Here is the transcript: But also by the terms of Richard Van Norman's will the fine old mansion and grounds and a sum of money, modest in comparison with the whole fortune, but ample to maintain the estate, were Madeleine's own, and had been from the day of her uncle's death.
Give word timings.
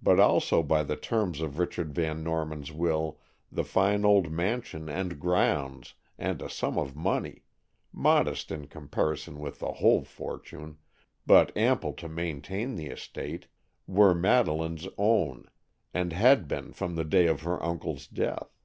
But 0.00 0.18
also 0.18 0.62
by 0.62 0.82
the 0.82 0.96
terms 0.96 1.42
of 1.42 1.58
Richard 1.58 1.92
Van 1.92 2.24
Norman's 2.24 2.72
will 2.72 3.20
the 3.52 3.62
fine 3.62 4.06
old 4.06 4.30
mansion 4.32 4.88
and 4.88 5.20
grounds 5.20 5.92
and 6.16 6.40
a 6.40 6.48
sum 6.48 6.78
of 6.78 6.96
money, 6.96 7.42
modest 7.92 8.50
in 8.50 8.68
comparison 8.68 9.38
with 9.38 9.58
the 9.58 9.72
whole 9.72 10.02
fortune, 10.02 10.78
but 11.26 11.54
ample 11.54 11.92
to 11.92 12.08
maintain 12.08 12.74
the 12.74 12.86
estate, 12.86 13.48
were 13.86 14.14
Madeleine's 14.14 14.88
own, 14.96 15.44
and 15.92 16.14
had 16.14 16.48
been 16.48 16.72
from 16.72 16.94
the 16.94 17.04
day 17.04 17.26
of 17.26 17.42
her 17.42 17.62
uncle's 17.62 18.06
death. 18.06 18.62